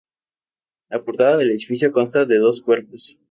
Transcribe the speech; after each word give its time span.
La 0.89 1.03
portada 1.03 1.37
del 1.37 1.51
edificio 1.51 1.91
consta 1.91 2.25
de 2.25 2.39
dos 2.39 2.59
cuerpos. 2.63 3.17